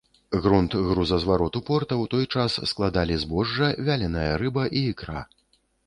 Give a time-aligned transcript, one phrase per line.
[0.45, 5.21] Грунт грузазвароту порта ў той час складалі збожжа, вяленая рыба і ікра.